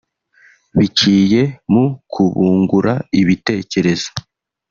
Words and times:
biciye 0.77 1.41
mu 1.71 1.85
kubungura 2.11 2.93
ibiterekezo 3.21 4.09